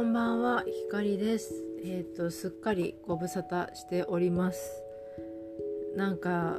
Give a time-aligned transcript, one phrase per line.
[0.00, 1.52] こんばんは、ひかりです。
[1.84, 4.82] えっ、と、すっかりご無沙汰しております。
[5.94, 6.58] なんか、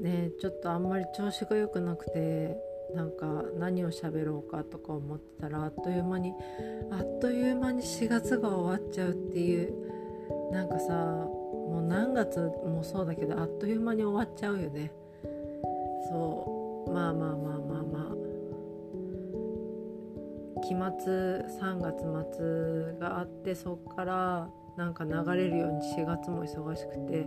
[0.00, 2.56] ね、ちょっとあんまり調子が良くなくて、
[2.94, 6.34] なんか何を喋ろうかとか思ってたら、あっという間に、
[6.92, 9.74] あっという間に4月が終わっちゃうっていう、
[10.52, 14.92] なんかさ、もう何月もそうだけど、あっという間に終わっちゃうよね。
[16.08, 17.77] そう、まあまあまあまあ。
[20.68, 20.82] 期末
[21.62, 22.04] 3月
[22.92, 27.26] 末があってそっからなんか流れるように4月も忙しくて、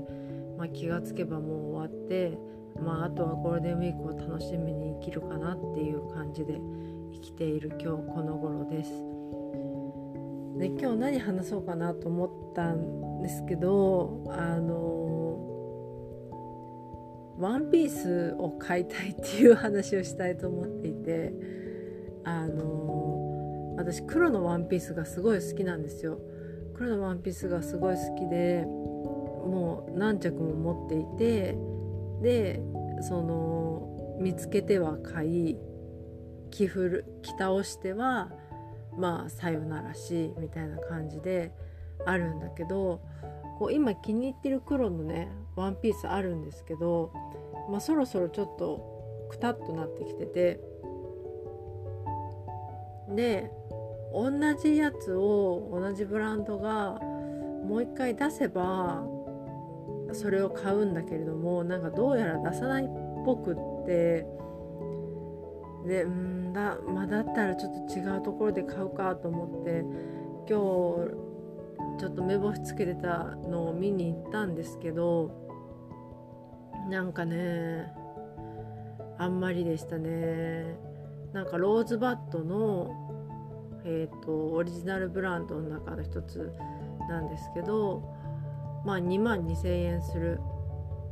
[0.60, 2.38] まあ、気がつけばもう終わって、
[2.80, 6.60] まあ、あとはゴールデンウィークを楽しみに生きるかなっていう感じで
[7.14, 8.92] 生きている今日この頃です。
[10.60, 15.40] で今日何話そうかなと思ったんですけどあの
[17.40, 21.34] ワンピースを買いたいっていう話をしたいと思っていて
[22.24, 23.11] あの
[23.78, 26.20] 私黒のワンピースがすごい好きなんですよ。
[26.76, 31.58] 黒のワンピースがすごい好きでもう何着も持っていて
[32.22, 32.62] で
[33.02, 35.58] その見つけては買い
[36.52, 38.32] 着ふる着倒しては
[38.98, 41.54] まあさよならしみたいな感じで
[42.06, 43.02] あるんだけど
[43.58, 47.12] こう今気に入ってる黒のねワンピースあるんですけど、
[47.70, 50.60] まあ、そろそろちょっとくたっとなってきてて
[53.10, 53.52] で
[54.14, 57.00] 同じやつを同じブランドが
[57.66, 59.04] もう一回出せば
[60.14, 62.88] それを買うんだけれどもなんかどうやら出さないっ
[63.26, 64.26] ぽくって
[65.86, 69.86] でうんだ,、まあ、だったらちょっと違うところで買うかと思って
[70.50, 71.32] 今日
[72.00, 75.32] ちょっと目星つけてたのを見に行ったんですけど
[76.90, 77.94] なんかね
[79.18, 80.80] あんまりでしたね。
[81.32, 83.11] なんかローズバットの
[83.86, 86.52] えーと、オリジナルブランドの中の一つ
[87.10, 88.04] なんですけど、
[88.86, 90.40] まあ、2万2,000円する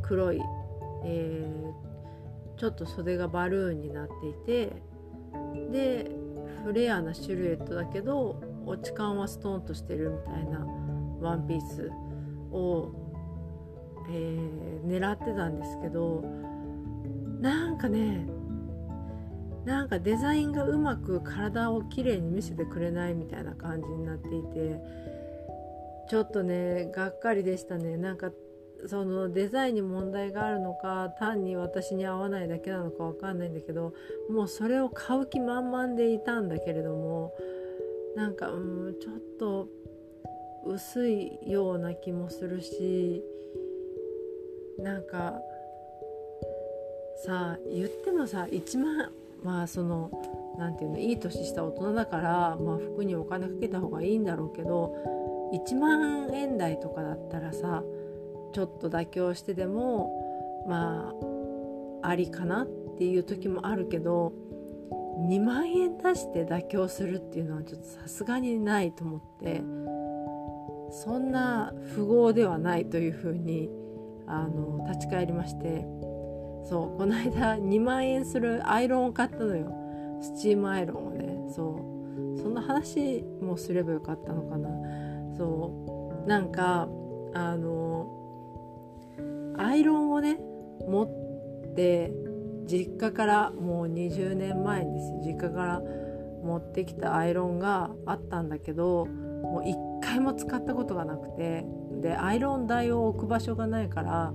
[0.02, 0.42] 黒い、
[1.06, 4.84] えー、ちょっと袖がバルーンになっていて
[5.72, 6.12] で
[6.64, 10.66] フレアなシルエットだけど落ち感はストーンとしてるみたいな
[11.22, 11.92] ワンピース
[12.52, 12.92] を、
[14.12, 16.24] えー、狙ってたんですけど
[17.40, 18.28] なんかね
[19.66, 24.82] なんかデザインがうまく体をきれいに見せてくれないみたいな感じになっていて
[26.10, 27.98] ちょっとねがっかりでしたね。
[27.98, 28.32] なんか
[28.88, 33.94] そのデザインに問題があるのか単に私に合わないだけなのかわかんないんだけど
[34.30, 37.34] もうそれを買う気満々でいたんだけれども
[38.16, 39.68] なんかうんちょっと
[40.66, 43.22] 薄いような気もするし
[44.78, 45.42] なんか
[47.26, 49.12] さ言ってもさ1万
[49.44, 50.10] まあその
[50.58, 54.94] 何て言うのいい年した大人だから、まあ、服にお金かけた方がいいんだろうけど
[55.54, 57.84] 1万円台とかだったらさ
[58.54, 61.14] ちょっと妥協してでもま
[62.04, 62.68] あありかなっ
[62.98, 64.34] ていう時もあるけど
[65.28, 69.62] 2万円出して妥協するっていうのはちょっとさすがにないと思って
[70.92, 73.70] そんな富豪ではないというふうに
[74.28, 75.86] あの立ち返りまして
[76.66, 79.72] そうこの間2万円するアイロンを買ったのよ。
[80.22, 81.52] スチームアイロンをね。
[81.54, 82.42] そう。
[82.42, 84.70] そんな話もすればよかったのかな。
[85.38, 86.28] そう。
[86.28, 86.88] なんか
[87.34, 88.08] あの
[89.58, 90.38] アイロンをね
[90.88, 92.12] 持って
[92.66, 95.82] 実家からもう20年前です実家から
[96.44, 101.66] 持ってきたアイロンがあったんだけどもう一回も使ったことがなくて。
[102.02, 104.34] でアイロン台を置く場所がないから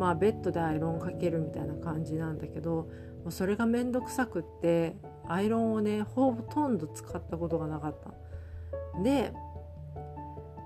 [0.00, 4.96] まあベッドでアイロンかけるみたいな感じなんだけどもうそれがめんどくさくって
[5.28, 9.02] アイロンをねほとんど使ったことがなかった。
[9.02, 9.34] で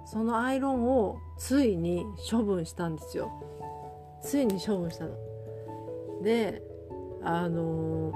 [0.06, 3.32] そのアイロンをついに処分したんですよ。
[4.22, 5.16] ついに処分したの。
[6.22, 6.62] で
[7.24, 8.14] あのー、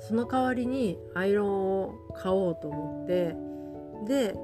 [0.00, 3.36] その代わりにアイロンを買おうと思って
[4.08, 4.34] で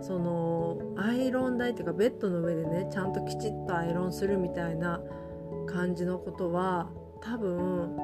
[0.00, 5.00] そのアイロン台っていうかベッドの上でねちゃんときちっとアイロンするみたいな
[5.66, 6.88] 感じのことは
[7.20, 7.96] 多分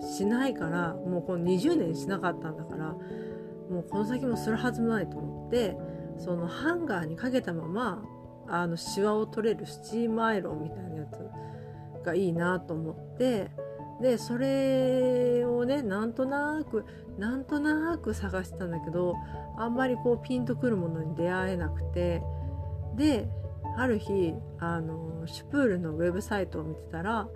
[0.00, 2.92] しないからもうこの20年しなかったんだから
[3.70, 5.76] もうこの先もするはずもないと思って
[6.18, 8.04] そのハンガーにかけたまま
[8.48, 13.50] あのシワを取れるスチームアイロンみたいなやつがいいなと思って
[14.00, 16.84] でそれをねなんとなく
[17.18, 19.14] なんとなく探してたんだけど
[19.58, 22.22] あんまりこうピンとくるものに出会えなくて
[22.96, 23.28] で
[23.76, 27.28] ある日あのシュプールのウェブサイトを見てたら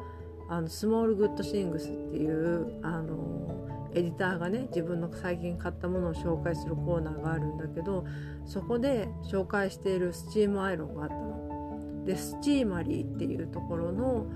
[0.48, 8.04] あのスモールグッドシングスっていうあのエディターがね自分の最近買ったものを紹介するコーナーがあるんだけど
[8.44, 12.04] そこで紹介しているスチームアイロンがあったの。
[12.04, 14.26] でスチーマリーっていうところの、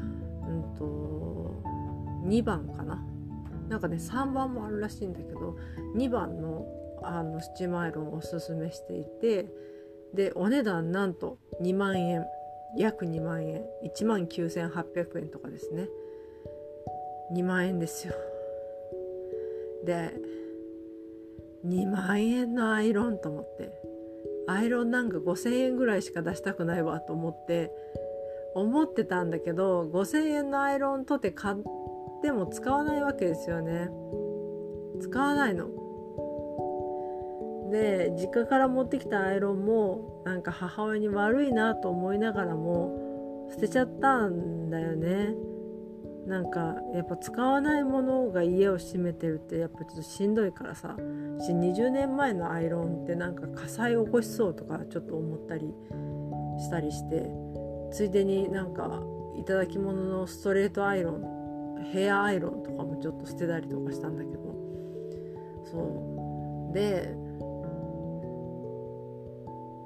[0.46, 1.48] うんと、
[2.28, 3.04] 2番かな。
[3.69, 5.56] なんかね3番もあるらしいんだけど
[5.96, 6.66] 2番の
[7.02, 9.46] あのスチームアイロンをおすすめしていて
[10.14, 12.25] でお値段なんと2万円。
[12.76, 13.64] 約2万円。
[13.84, 15.88] 1万9800円とかですね。
[17.32, 18.14] 2万円ですよ。
[19.84, 20.12] で
[21.66, 23.72] 2万円のアイロンと思って
[24.46, 27.70] アイロンなんか5,000円ぐらいしか出したくないわと思って
[28.54, 31.56] 思ってたんだけど5,000円のアイロンとて買っ
[32.20, 33.91] ても使わないわけですよね。
[35.00, 35.67] 使わないの。
[37.70, 45.35] で実家から持ってきたアイロンもなんか母親に悪いなと思いながらも捨てちゃったんだよね。
[46.26, 50.97] なんかやっぱ使わないものが家を閉めてるってやっぱちょっとしんどいからさ。
[51.41, 55.73] 20年前のアイロンってなんか火災起こしそうとかちょっと思ったり
[56.59, 57.31] したりして
[57.93, 59.03] ついでになんか
[59.37, 61.38] 頂き物のストレートアイロン
[61.92, 64.54] ヘアアイロンとかもちょっと捨てたりとかしたんだけど。
[65.64, 66.72] そう。
[66.72, 67.14] で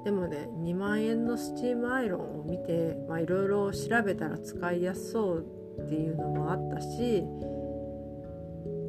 [0.03, 5.45] でもね2万円のスチームアイロンを見ていろいろ調べたら使いやすそう
[5.85, 7.23] っていうのもあったし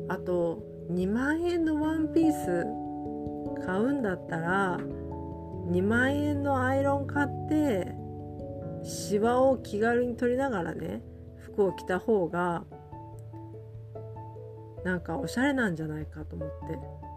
[0.09, 2.67] あと2万円のワンピース
[3.65, 4.79] 買うんだったら
[5.71, 7.95] 2万円のアイロン買って
[8.83, 11.01] シワを気軽に取りながらね
[11.39, 12.65] 服を着た方が
[14.85, 17.15] なんかおしゃれなんじゃないかと思って。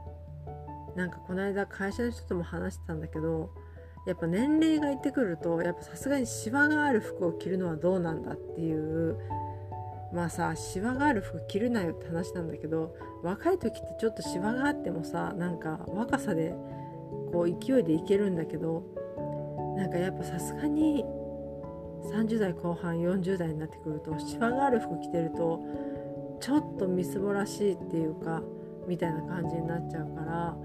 [0.97, 3.51] なんかこの間会社の人とも話してたんだけど
[4.07, 9.15] やっぱ年齢がいってくるとやっぱさすがにシワがある服を着るのはどうなんだっていう
[10.11, 16.55] まあさシワがある服着るなよって話なんだけど若い時ってちょっとシワがあってもさなんか若さで
[17.31, 18.83] こう勢いでいけるんだけど
[19.77, 21.05] なんかやっぱさすがに
[22.11, 25.61] 30代後半40代になってくるとシワがある服着てると
[26.39, 28.41] ちょっとみすぼらしいっていうか
[28.87, 30.57] みたいな感じになっちゃうから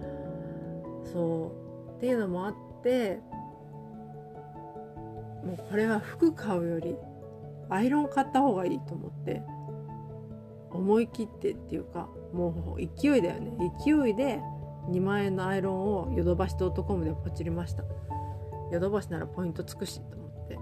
[1.13, 1.97] そう。
[1.97, 3.21] っていうのもあって
[5.45, 6.97] もうこれは服買うより
[7.69, 9.43] アイロン買った方がいいと思って
[10.71, 13.53] 思い切ってっていうかもう勢いだよね。
[13.85, 14.41] 勢いで
[14.91, 17.85] 2万円のアイロンをヨドバシドットコムでポチりました。
[18.73, 20.59] ヨドバシならポイントつくしと思って。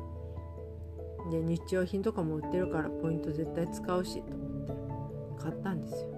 [1.30, 4.49] で日用品とかも売ってるからポイント絶対使うしと思って。
[5.40, 6.08] 買ったんですよ。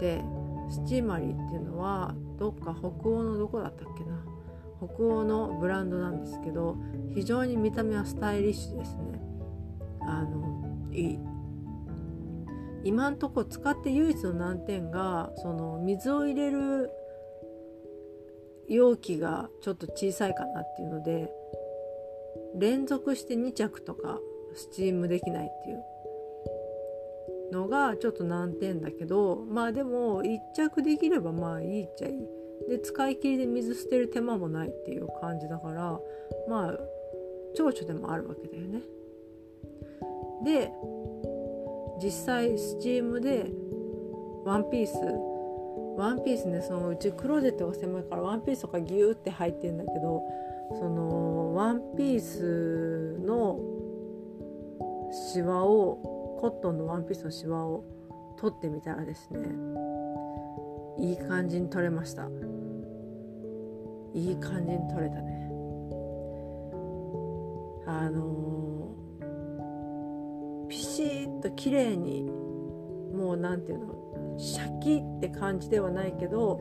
[0.00, 0.22] で
[0.70, 4.24] スチーマリーっていうのはどっか北欧のどこだったっけな。
[4.78, 6.76] 北欧のブランドなんですけど
[7.14, 9.20] 非常に見た目はスタイリッシュですね。
[10.00, 11.18] あのいい。
[12.82, 16.90] 今んとこ使って唯一の難点がその水を入れる
[18.68, 21.30] 容器がちょっと小さいかなっていうので
[22.56, 24.18] 連続して2着とか
[24.54, 25.82] スチームできないっていう。
[27.52, 35.98] のがちょっと難点だけどまあでも1着できればまあいいっちゃいいで使い切りで水捨てる手間もないっていう感じだから
[36.48, 36.78] まあ
[37.56, 38.82] 長所でもあるわけだよね。
[40.44, 40.72] で
[42.02, 43.50] 実際スチームで
[44.44, 44.94] ワンピース
[45.98, 50.22] ワンピースねそのうちクローゼットが狭いからワンピースとかギューって入ってんだけど
[50.78, 53.58] そのワンピースの
[55.12, 55.98] シワを
[56.40, 57.84] コットンのワンピースのシワを
[58.38, 59.40] 取ってみたらですね
[60.98, 62.28] いい感じに取れました。
[64.14, 65.50] いい感じに取れたね。
[67.86, 76.56] あのー、ピシッと綺麗にもう何て言うのシャキって感じではないけど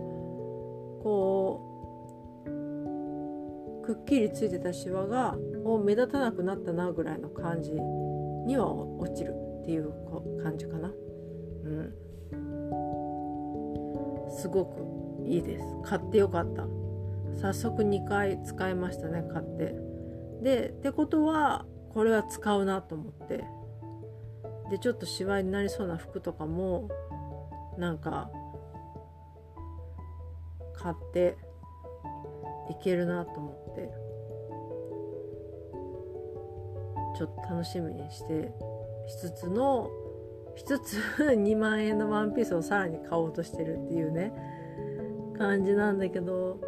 [1.03, 1.61] こ
[2.45, 2.49] う
[3.85, 9.48] くっきりついてたシワがもう目立たなくなったなぐらいの感じには落ちる。
[9.69, 9.93] っていう
[10.41, 10.87] 感じかな。
[10.87, 11.93] うん。
[14.31, 15.65] すごくいいです。
[15.83, 16.65] 買ってよかった。
[17.39, 19.75] 早速2回使いましたね買って。
[20.41, 23.43] でってことはこれは使うなと思って。
[24.71, 26.89] でちょっとシワになりそうな服とかも
[27.77, 28.31] なんか
[30.73, 31.37] 買って
[32.71, 33.91] いけるなと思って。
[37.17, 38.51] ちょっと楽しみにして
[39.09, 39.89] しつつの
[40.57, 40.97] 1つ
[41.35, 44.31] 2万円のワンピースをさらに買おうとしてるっていうね
[45.37, 46.59] 感じなんだけど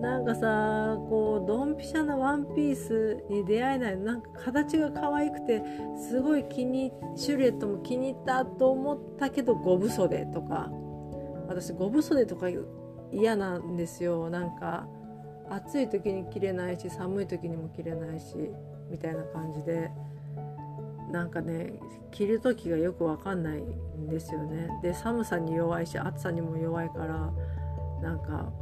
[0.00, 5.62] なんかさこうドンピシャなワンピースに出会えないなんか形が可愛くて
[5.96, 10.70] すごい気にシルエットも気に入ったと思ったけど五分袖とか。
[11.48, 12.48] 私五分袖とか
[13.10, 14.28] 嫌なんですよ。
[14.28, 14.86] なんか
[15.48, 18.36] 暑い時に着れないし寒い時にも着れないし
[18.90, 19.90] みたいな感じで。
[21.10, 21.74] なんかね
[22.10, 24.68] 着る時がよく分かんないんですよね。
[24.82, 27.32] で寒さに弱いし暑さにも弱いから
[28.02, 28.52] なんか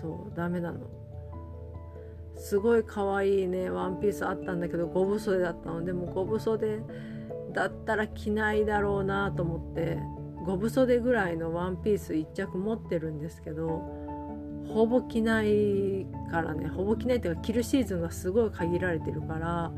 [0.00, 0.80] そうダメなの。
[2.36, 5.84] すごい可愛いねワンピースあったんだけど五分袖だったの。
[5.84, 6.80] でも五分袖
[7.52, 9.98] だったら着ないだろうなと思って
[10.44, 13.82] 五分袖ぐらいのワンピース1着持ってるんですけど
[14.68, 16.68] ほぼ着ないからね。
[16.68, 19.72] ほぼ着ないっていうか着るシーズンがすごい限られてるから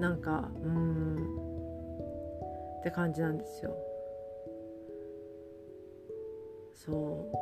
[0.00, 1.16] なんかうん。
[2.80, 3.76] って感じなんですよ。
[6.74, 7.36] そう。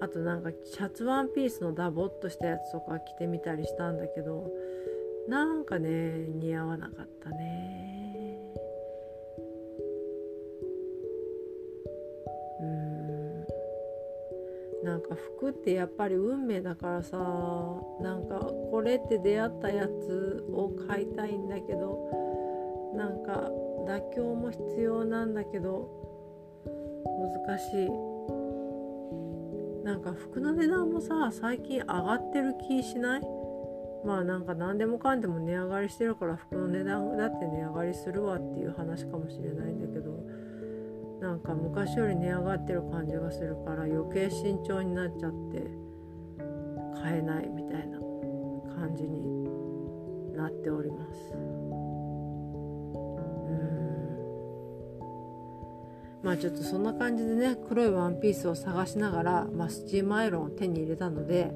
[0.00, 4.50] あとなんかシャツワンピースのダボっとしたやつとか着てみたりしたんだけど
[5.28, 7.83] なんかね似合わなかったね。
[15.14, 17.16] 服ってやっぱり運命だからさ
[18.00, 18.40] なんか
[18.70, 23.50] これって出会ったやつを買いたいんだけどなんか
[23.86, 25.88] 妥協も必要なんだけど
[27.46, 27.90] 難しい。
[29.84, 33.22] なんか服の値段もさ最近上がってる気しない？
[34.04, 40.24] まあなんか何でもかんでも値上がりしてるから服の値段だって値上がりするわっていう話かもしれないんだけど
[41.24, 45.70] なんか昔より値上がってる感じがするから余計慎重になっちゃって
[47.02, 47.98] 買えないみたいな
[48.76, 51.34] 感じになっております。
[56.22, 61.52] まあちょっとそんな感じでね黒いワンピースを探しながら、まあ、スチームアイロンを手に入れたので、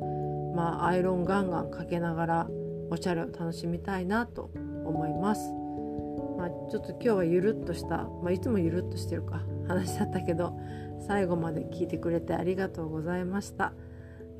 [0.54, 2.48] まあ、アイロンガンガンかけながら
[2.90, 4.50] おしゃれを楽しみたいなと
[4.86, 5.52] 思います。
[6.38, 10.58] まあ、ちょっと今日はゆるっとした、まあ、いつもゆるっとしてるか話だったけど
[11.06, 13.72] 最後まで聞いてくれてありがとうございました。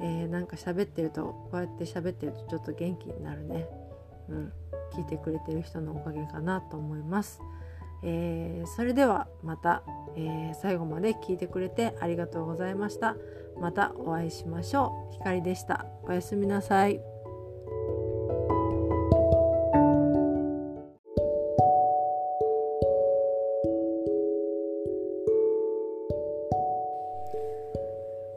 [0.00, 3.66] えー、なんか喋ってるとこうやって喋ってるとちょっと元気になるね。
[4.28, 4.52] うん、
[4.94, 7.40] 聞いてくれてる人のおかげかなと思います。
[8.02, 9.82] えー、それではまた、
[10.16, 13.16] えー、最後まで聞いてくれてありがとうございました
[13.60, 17.00] またお会いしましょうひかりでしたおやすみなさい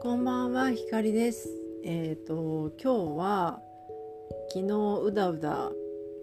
[0.02, 1.48] こんばんはひかりです
[1.84, 3.60] えっ、ー、と今日は
[4.48, 5.70] 昨日うだうだ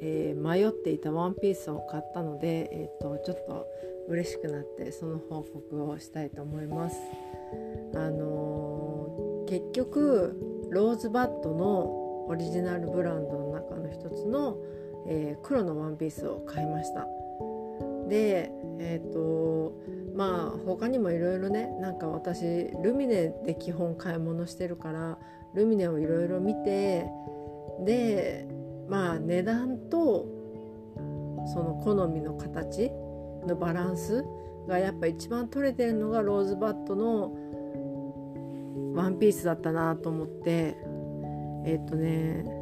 [0.02, 3.66] えー、迷っていたワンピースを買ったので、えーと、ちょっと
[4.10, 6.98] 嬉しくなってその報告をしたいと思います。
[7.96, 14.58] あの、結局ローズバットのオリジナルブランドの中の一つの、
[15.08, 17.08] え、黒のワンピースを買いました。
[18.10, 19.74] でえっ、と
[20.20, 22.44] まあ他にもいろいろねなんか私
[22.84, 25.18] ルミネで基本買い物してるから
[25.54, 27.06] ルミネをいろいろ見て
[27.86, 28.46] で
[28.90, 30.28] まあ値段と
[31.54, 32.92] その好みの形
[33.48, 34.26] のバランス
[34.68, 37.34] がやっぱ一番取れてるのがローズバットの
[38.96, 40.76] ワンピースだったなと思って
[41.66, 42.59] えっとね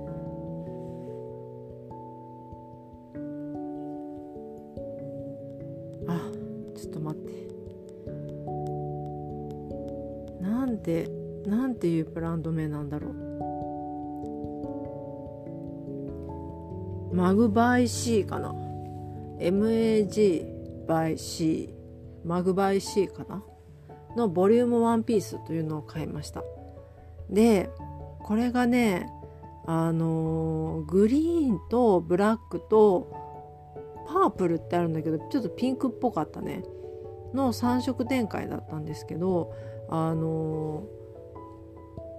[10.88, 11.12] なんで
[11.46, 13.14] なんていうブランド名なんだろう。
[17.14, 18.54] マグバイ C かな。
[19.40, 20.46] MAG
[20.88, 21.74] by C
[22.24, 23.44] マグバイ C かな。
[24.16, 26.42] のボリューム1ピースというのを買いました。
[27.30, 27.70] で
[28.24, 29.10] これがね
[29.66, 33.12] あのグリーンとブラックと
[34.08, 36.64] パープルってあるんだけどちょっとピンクっぽかったね。
[37.34, 39.54] の3色展開だったんですけど
[39.90, 40.84] あの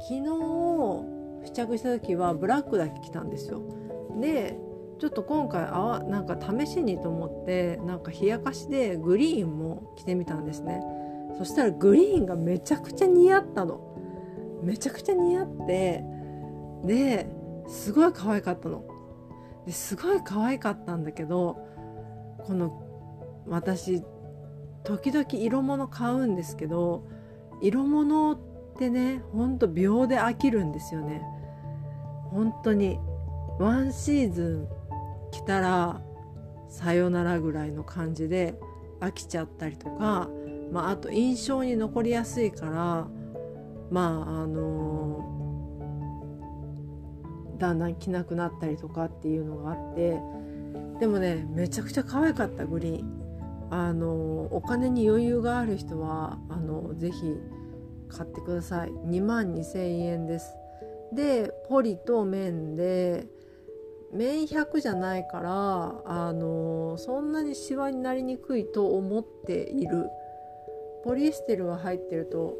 [0.00, 3.62] 昨日試着した時はブラックだけ着たんですよ。
[4.20, 4.58] で
[4.98, 10.82] ちょっと今回あわなんか試しにと思ってなんか冷やかしでグリーンも着てみたんですね。
[11.36, 13.80] そしたらグリーンがめちゃくちゃ似合ったの。
[14.62, 16.04] めちゃくちゃ似合って
[16.84, 17.28] で
[17.68, 18.84] すごい可愛かったの。
[19.66, 21.58] ですごい可愛かったんだけど
[22.44, 22.82] この
[23.46, 24.02] 私
[24.82, 27.06] 時々色物買うんですけど
[27.62, 28.38] 色物っ
[28.78, 31.22] てねほんと秒で飽きるんですよね。
[32.30, 32.98] 本当に
[33.58, 34.68] ワンシーズン
[35.30, 36.00] 来たら
[36.68, 38.58] さよならぐらいの感じで
[39.00, 40.28] 飽きちゃったりとか
[40.72, 43.08] まあ、あと印象に残りやすいから
[43.90, 45.24] まああの
[47.58, 50.20] だんだん着なくなったりとかっていうのがあって
[51.00, 53.27] でもねめちゃくちゃ可愛かったグリーン。
[53.70, 57.34] あのお金に余裕がある人はあのぜひ
[58.08, 58.90] 買ってください。
[58.90, 60.54] 2万2000円です。
[61.12, 63.26] でポリと綿で
[64.12, 70.08] 綿100じゃないからあのそんなにシワになりにくいと思っている。
[71.04, 72.56] ポリエステルが入ってると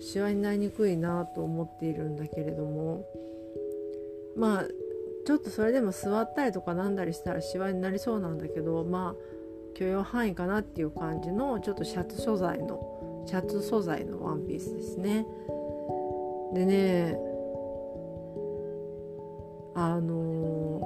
[0.00, 3.06] シワになりにくいなと思っているんだけれども。
[4.36, 4.68] まあ
[5.26, 9.39] ちょっとそれでも座ったりとかなんだりしたらシワになりそうなんだけどまあ
[9.74, 15.26] 許容範囲かなっていう感じのちょっとシャツ素材のシャツ素材のワンピースですね。
[16.54, 17.18] でね
[19.74, 20.80] あの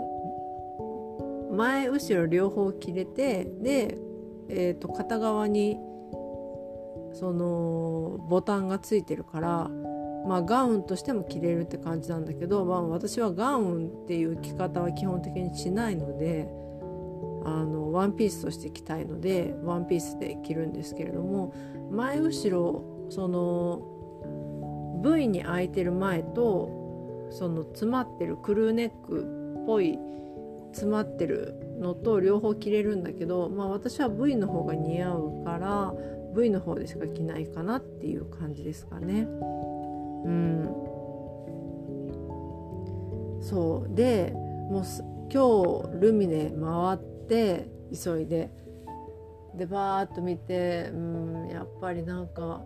[1.52, 3.96] ー、前後ろ両方着れてで、
[4.48, 5.78] えー、と片側に
[7.14, 9.70] そのボタンがついてるから
[10.26, 16.48] まあガウンとしても着れるって感じなんだけど、まあ、私はガウンっていう着方は基本的にしないので
[17.44, 21.54] あのワンピースとして着たいのでワンピースで着るんですけれども
[21.90, 23.94] 前後ろその
[25.04, 29.24] V に開いてる前とその詰まってるクルーネック
[29.62, 29.98] っぽい
[30.72, 35.94] 詰まってるのと両方着れるんだけど、まあ、私は V の方が似合うから
[36.34, 39.28] V の方でしか着ないかなっていう感じですかね。
[40.24, 40.94] うん
[43.40, 44.32] そうで
[44.70, 44.84] もう
[45.30, 48.50] 今日ルミネ回って急いで。
[49.57, 52.62] でバーッと見てうんやっぱりなんか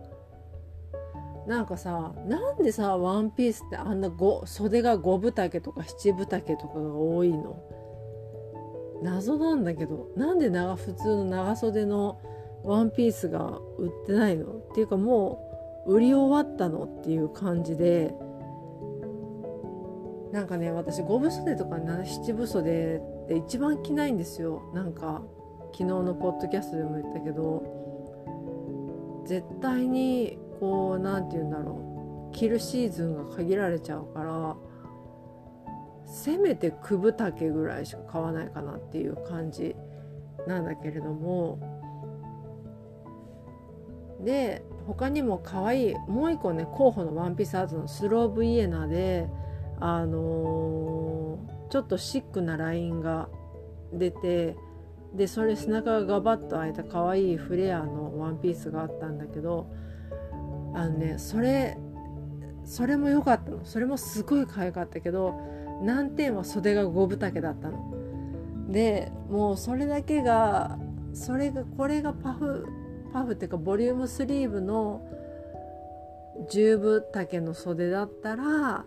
[1.47, 4.11] なんかさなんでさワンピースってあんな
[4.47, 7.63] 袖が5分丈とか7分丈とかが多いの？
[9.03, 12.21] 謎なんだけどなんで長普通の長袖の
[12.65, 14.47] ワンピースが売ってないの？
[14.47, 18.15] っていうかもう売り終わったのっていう感じで。
[20.33, 24.63] なんかね私5分袖とか7分袖って一番着ないんですよ。
[24.73, 25.23] なんか
[25.73, 31.85] 昨日のポッドキャストでも言ったけど絶対にこう何て言うんだろ
[32.33, 32.35] う。
[32.35, 34.55] 着るシーズンが限られちゃうから
[36.05, 39.75] せめて9分丈ぐらいしか買わないかなっていう感じ
[40.47, 41.59] なんだけれども。
[44.21, 49.29] で他にも可愛いもう一個ね候補のワンピースアートのスローブイエナで
[49.79, 51.18] あのー、
[51.71, 53.29] ちょっとシックなラインが
[53.93, 54.57] 出て
[55.15, 59.71] でそれ背中がガバッと開いた可愛いフレアのワンピースがあったんだけど
[60.75, 61.79] あのねそれ
[62.65, 65.35] それも良かったのそれもすごい可愛かったけど
[65.83, 67.95] 難点は袖が五分丈だったの。
[68.69, 70.79] でもうそれだけが
[71.15, 72.67] それがこれがパフ
[73.13, 75.01] パフっていうかボリュームスリーブの
[76.51, 78.85] 十分丈の袖だったら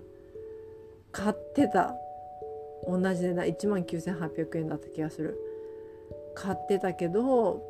[1.12, 1.96] 買ってた
[2.88, 5.38] 同じ値段1万9800円だった気がする。
[6.34, 7.62] 買ってたけど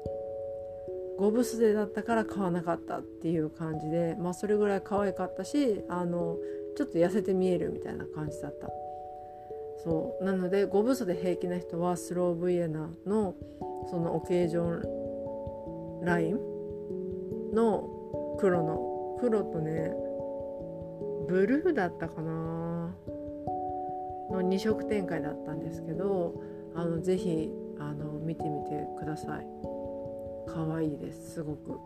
[1.17, 6.37] 五分袖だったから買わなかったっていう感じでまあそれぐらい可愛かったしあの
[6.77, 8.69] ちょっと痩せて見えるみたいな感じだった。
[9.83, 10.23] そう。
[10.23, 13.35] なので五分袖平気な人はスローブイエナの
[13.89, 14.63] そのオケージョ
[16.01, 16.39] ンライン
[17.53, 17.89] の
[18.39, 19.91] 黒の黒とね
[21.27, 22.60] ブルーだったかな。
[24.41, 26.41] の2色展開だったんですけど
[26.75, 27.49] あのぜひ
[27.79, 29.47] あの見てみてください。
[30.47, 31.79] 可愛いですすごく。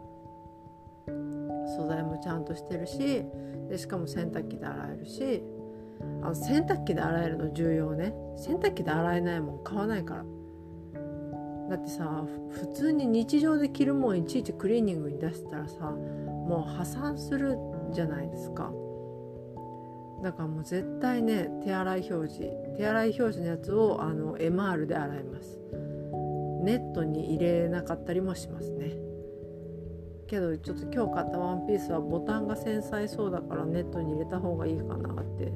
[1.78, 3.24] 素材もちゃんとしてるし
[3.70, 5.44] でしかも洗濯機で洗えるし。
[6.22, 8.14] あの洗濯機で洗えるの重要ね。
[8.38, 10.26] 洗濯機で洗えないもん買わないから。
[11.70, 17.58] だってさ普通に日常で着るもんいちいちクリーニングに出したらさもう破産する
[17.92, 18.72] じゃないですか。
[20.26, 25.60] だからもう絶対ね手洗い表示手洗い表示のやつをあの MR で洗います。
[26.64, 28.98] ネットに入れなかったりもしますね。
[30.26, 35.54] けどちょっと今日買ったワンピースはボタンが繊細そうだからネットに入れた方がいいかなって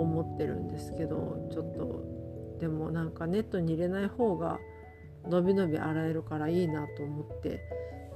[0.00, 4.58] 思ってるんですけどちょっとでもなんかネットに入れない方が
[5.28, 7.60] のびのび洗えるからいいなと思って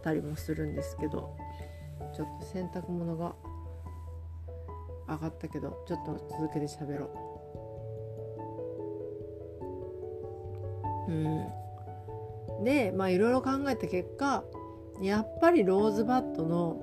[0.02, 1.36] たりもするんですけど
[2.12, 3.36] ちょっと洗濯物が
[5.08, 7.06] 上がったけどちょっと続けて喋ろ
[11.08, 11.10] う。
[11.10, 14.44] うん、でまあいろいろ考えた結果
[15.00, 16.76] やっぱりローズバットの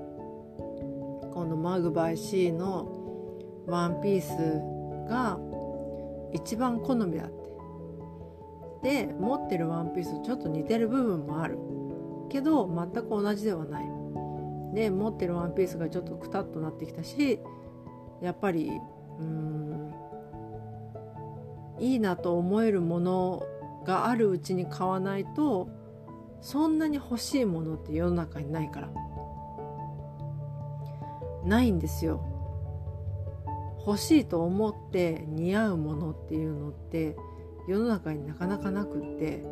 [1.32, 2.88] このマグバイ C の
[3.66, 4.32] ワンピース
[5.08, 5.38] が
[6.32, 7.46] 一番好みだって。
[8.82, 11.58] で持ってるワンピースとちょっと似てる部分もある。
[12.28, 13.86] けど全く同じではない。
[14.74, 17.40] で持ってるワンピースがちょっとくたっとなってきたし
[18.20, 18.70] やっぱり
[19.18, 19.92] うん
[21.78, 23.42] いいなと思えるもの
[23.84, 25.68] があるうちに買わないと
[26.40, 28.90] そんなに欲しいものって世の中にないから。
[31.44, 32.20] ないんですよ。
[33.86, 37.16] 欲しいと思って似合うものっていうのって
[37.68, 39.44] 世の中になかなかなくって。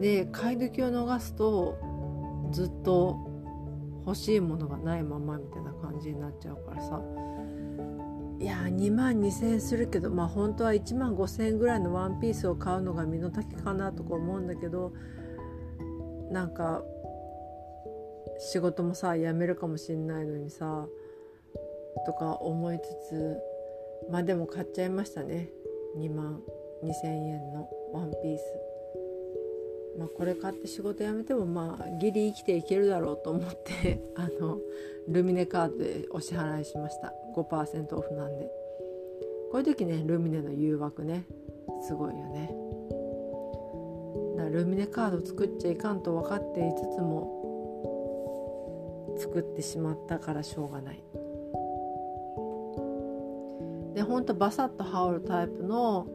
[0.00, 1.78] で買い時を逃すと
[2.50, 3.33] ずっと
[4.06, 7.00] 欲しいものがないままみたいな感じになっちゃうからさ
[8.38, 14.92] いや2万2,000円するけどまあ本当は1万5,000円ぐらいのワンピースを買うのが身の丈かなとか思うんだけど
[16.30, 16.82] なんか
[18.38, 20.86] 仕事もさ辞めるかもしんないのにさ
[22.06, 23.38] とか思いつつ
[24.10, 25.48] まあでも買っちゃいましたね
[25.96, 26.40] 2万
[26.82, 28.73] 2,000円のワンピース。
[29.98, 34.58] まあ、これ買って仕事辞めてもまあギリ生きていけるだろうと思って あの
[35.08, 37.12] ルミネカードでお支払いしました。
[37.36, 38.50] 5%オフなんで。
[39.50, 41.26] こういう時ねルミネの誘惑ね。
[41.82, 42.54] すごいよね。
[44.36, 47.44] だルミネカード作っちゃいかんと分かっていつつも
[49.18, 51.04] 作ってしまったからしょうがない。
[53.94, 56.08] でほんとバサッと羽織るタイプの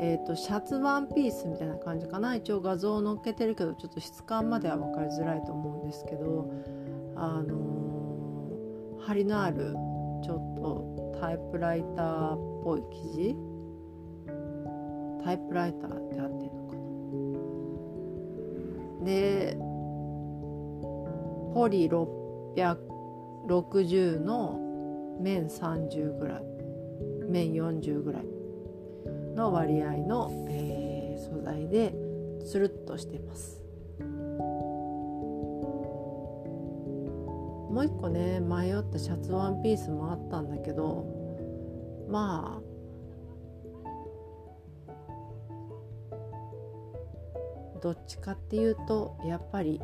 [0.00, 2.34] えーと、シャツワンピースみたいな感じかな。
[2.34, 6.50] 一応画像を載っけてるけどちょっと質感までは分かりづらいと思うんですけど
[7.16, 9.74] あのー、張りのある
[10.24, 13.36] ちょっとタイプライターっぽい生地？
[15.24, 16.76] タイプライターって合ってるのか
[19.00, 19.04] な？
[19.04, 19.56] で
[21.54, 24.58] ポリ660の
[25.20, 26.42] 面30ぐらい
[27.28, 28.33] 面40ぐらい。
[29.34, 31.94] の割合の、えー、素材で
[32.46, 33.64] つるっとしてます。
[37.74, 41.04] もう一個ね迷ったシャツワンピースもあったんだけど
[42.08, 42.62] ま
[47.74, 49.80] あどっちかっていうとやっぱり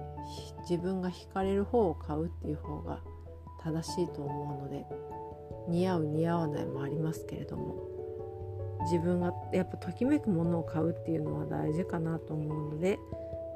[0.69, 3.01] 自分が惹かれる方を買うっていう方が
[3.61, 4.87] 正しいと思うので
[5.69, 8.00] 似合う似合わないもありますけれども。
[8.85, 12.99] 自分がやっぱときめくものを買うっていうのは大事かなと思うので、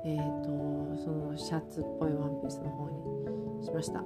[0.05, 2.91] えーと、そのシャツっぽいワンピースの方
[3.61, 4.03] にしました。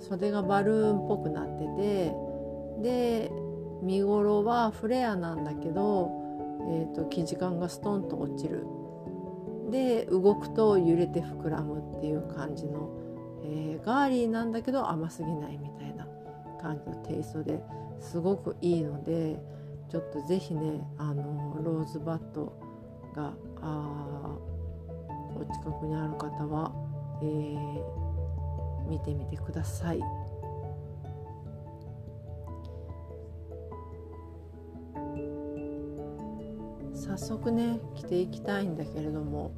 [0.00, 2.14] 袖がバルーンっぽくなってて
[2.82, 3.32] で
[3.82, 6.10] 見頃はフレアなんだけど、
[6.68, 8.66] えーと、生地感がストンと落ちる。
[9.70, 12.88] で動くと揺れて膨らむっていう感じの、
[13.42, 16.06] えー、ガーリーなんだけど甘すぎないみたいな
[16.62, 17.60] 感じのテイストで
[17.98, 19.40] すごくいいので
[19.88, 22.52] ちょっとぜひねあのローズバット
[23.14, 24.36] があ
[25.34, 26.72] お近くにある方は、
[27.22, 30.00] えー、見てみてください。
[36.94, 39.52] 早速ね着ていきたいんだけれども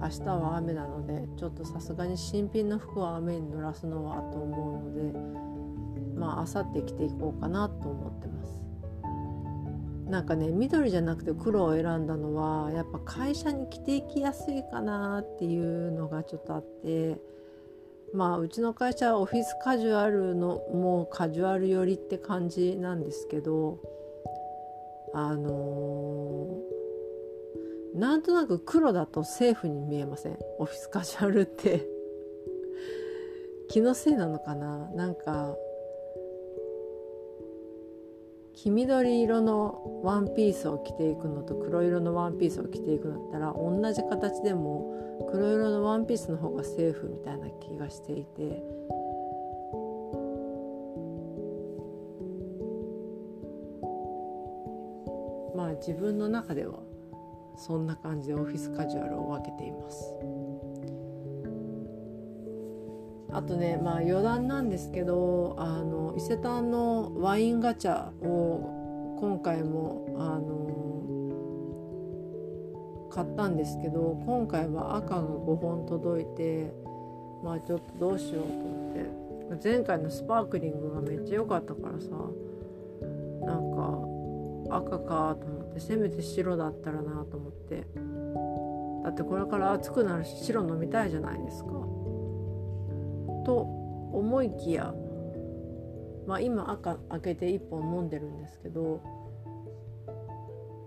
[0.00, 4.94] 明日は雨なのでちょっとさすがに新品の服は雨に濡らすのはと思うの
[6.14, 8.65] でまあ明後日着ていこうかなと思ってます。
[10.06, 17.18] なんかね緑じゃなくて黒を選んだのはやっぱ会社に着ていきやすいかなっていうのがちょっとあって
[18.14, 23.80] まあうちの会社はオフィスカジュアルのもうカジュアル寄りって感じなんですけど
[25.12, 30.38] あのー、なんとなく黒だとセーフに見えません？
[30.58, 31.86] オフィスカジュアルって。
[33.68, 34.88] 気のせいなのかな？
[34.94, 35.56] なんか
[38.66, 48.64] 黄緑色のワンピースを着ていくのと黒色のワンピースを着ていくのだったら同じ形でも黒色のワンピースの方がセーフみたいな気がしていて
[55.54, 56.80] まあ自分の中では
[57.56, 60.12] そんな感じでオフィスカジュアルを分けています。
[63.36, 70.66] あとねまあ余談なんですけどあの伊勢丹のワインガチャを今回もあの
[73.10, 76.72] 買ったんですけど今回は赤が5本届いて
[77.44, 78.90] まあちょっとどうしようと思
[79.52, 82.08] って前回のスパークリングがめっちゃ良かったからさ
[83.44, 87.86] なんか赤かと思ってせめて白だったらなと思って
[89.04, 91.95] だってこれから暑くなるし白飲みたいじゃないですか。
[93.46, 93.60] と
[94.12, 94.92] 思いきや、
[96.26, 99.00] まあ、今赤開けて1本飲んでるんですけど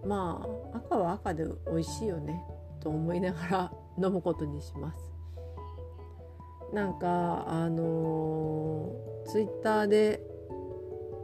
[0.06, 2.43] まあ赤は赤で美味しいよね
[2.82, 5.10] と思いながら 飲むことにします。
[6.74, 8.93] なんかあの
[9.26, 10.24] ツイッターで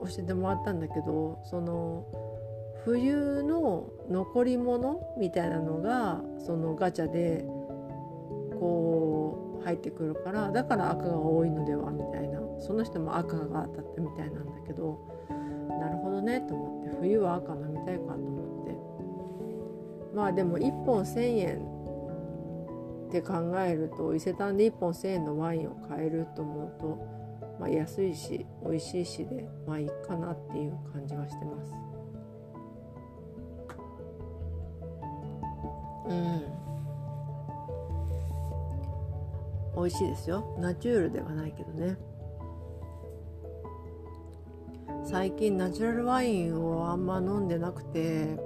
[0.02, 2.06] 教えてもらったんだけどその
[2.84, 7.45] 冬の残り物みたいなのがそのガチャで
[9.65, 12.36] 入ってくるからだから赤が多いのではみたいな。
[12.60, 14.99] その人も赤が当たったみたいなんだけど
[15.80, 20.15] なるほどねと思って冬は赤飲みたいかと思って。
[20.15, 21.58] まあでも1本1,000円
[23.10, 31.73] って考えると伊勢丹で1本1,000円のワインを買えると思うと、まあ、安いし美味しいしでまあいいかなっていう感じはしてます。
[36.08, 36.64] うん。
[39.75, 40.55] 美味しいですよ。
[40.59, 41.97] ナチュールではないけどね。
[45.03, 48.39] 最近ナチュラルワインをあんま飲んでなくて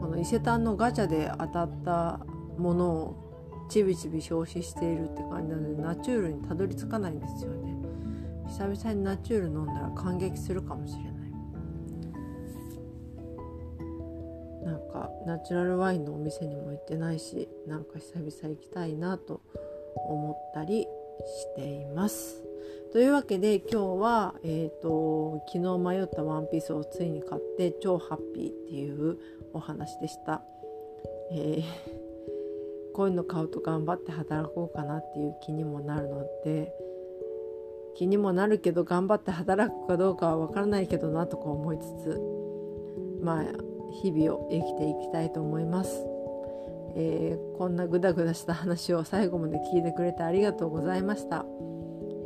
[0.00, 2.20] この伊勢丹のガチャで当たった
[2.58, 7.76] ものをちびちび消費しているって感じなのでナチュールにたどり着かないんですよね。
[8.48, 11.15] 久々にナチュール飲んだら感激するかもしれない。
[14.96, 19.42] かナチュラルワインのお店にも行ってないしなんか久々行きたいなと
[20.08, 20.86] 思ったりし
[21.56, 22.42] ています。
[22.92, 29.18] というわけで今日は、えーと、昨日迷ったワンピースをついに買って超ハッピーっていう
[29.52, 30.42] お話でした。
[31.30, 31.62] えー、
[32.94, 36.72] こういうの買うと頑張って働こうかなっていう気にもなるので
[37.96, 42.20] 気にもなるけど頑張って働くかどうかは分からないけどなとか思いつつ
[43.20, 46.06] まあ日々を生きていきたいと思います。
[46.98, 51.44] えー、こんなグダグダした話を最後まで聞いてくれてありがとうございました、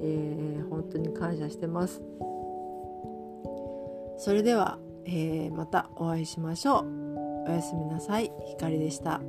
[0.01, 2.01] えー、本当に感謝してます
[4.17, 7.01] それでは、えー、またお会いしましょう
[7.49, 9.21] おやすみなさいひかりでした。